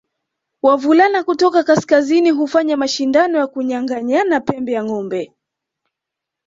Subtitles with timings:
[0.61, 5.33] Wavulana kutoka kaskazini hufanya mashindano ya kunyanganyana pembe ya ngombe